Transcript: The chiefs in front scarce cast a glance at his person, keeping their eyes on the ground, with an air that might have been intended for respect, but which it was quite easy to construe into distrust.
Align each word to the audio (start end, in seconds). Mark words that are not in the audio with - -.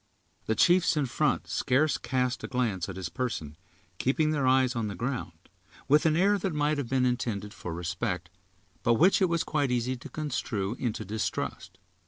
The 0.47 0.55
chiefs 0.55 0.97
in 0.97 1.05
front 1.05 1.45
scarce 1.47 1.99
cast 1.99 2.43
a 2.43 2.47
glance 2.47 2.89
at 2.89 2.95
his 2.95 3.07
person, 3.07 3.55
keeping 3.99 4.31
their 4.31 4.47
eyes 4.47 4.75
on 4.75 4.87
the 4.87 4.95
ground, 4.95 5.33
with 5.87 6.07
an 6.07 6.15
air 6.15 6.39
that 6.39 6.55
might 6.55 6.79
have 6.79 6.89
been 6.89 7.05
intended 7.05 7.53
for 7.53 7.71
respect, 7.71 8.31
but 8.81 8.95
which 8.95 9.21
it 9.21 9.29
was 9.29 9.43
quite 9.43 9.69
easy 9.69 9.95
to 9.95 10.09
construe 10.09 10.73
into 10.79 11.05
distrust. 11.05 11.77